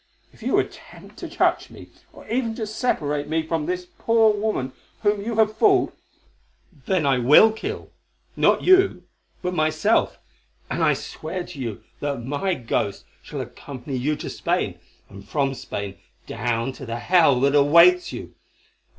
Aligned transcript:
If 0.33 0.41
you 0.41 0.57
attempt 0.57 1.17
to 1.17 1.29
touch 1.29 1.69
me, 1.69 1.89
or 2.11 2.27
even 2.27 2.55
to 2.55 2.65
separate 2.65 3.27
me 3.27 3.43
from 3.45 3.67
this 3.67 3.85
poor 3.99 4.33
woman 4.33 4.73
whom 5.03 5.21
you 5.21 5.35
have 5.35 5.55
fooled, 5.55 5.91
then 6.87 7.05
I 7.05 7.19
will 7.19 7.51
kill—not 7.51 8.63
you, 8.63 9.03
but 9.43 9.53
myself, 9.53 10.17
and 10.71 10.83
I 10.83 10.95
swear 10.95 11.43
to 11.43 11.59
you 11.59 11.83
that 11.99 12.25
my 12.25 12.55
ghost 12.55 13.05
shall 13.21 13.41
accompany 13.41 13.95
you 13.95 14.15
to 14.15 14.29
Spain, 14.31 14.79
and 15.07 15.23
from 15.29 15.53
Spain 15.53 15.99
down 16.25 16.71
to 16.73 16.87
the 16.87 16.97
hell 16.97 17.39
that 17.41 17.53
awaits 17.53 18.11
you. 18.11 18.33